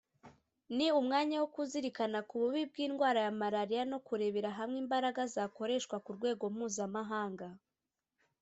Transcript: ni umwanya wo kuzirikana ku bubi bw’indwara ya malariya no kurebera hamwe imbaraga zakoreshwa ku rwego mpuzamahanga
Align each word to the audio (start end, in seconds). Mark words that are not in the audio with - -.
ni 0.75 0.87
umwanya 0.99 1.35
wo 1.41 1.47
kuzirikana 1.55 2.19
ku 2.27 2.35
bubi 2.41 2.61
bw’indwara 2.71 3.19
ya 3.25 3.31
malariya 3.41 3.83
no 3.91 3.97
kurebera 4.05 4.49
hamwe 4.57 4.77
imbaraga 4.83 5.21
zakoreshwa 5.33 5.95
ku 6.03 6.09
rwego 6.17 6.43
mpuzamahanga 6.55 7.47